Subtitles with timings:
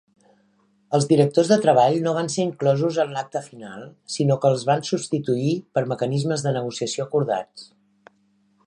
[0.97, 3.85] Els directors de treball no van ser inclosos en l'acte final,
[4.15, 7.71] sinó que els van substituir per mecanismes de negociació acordats.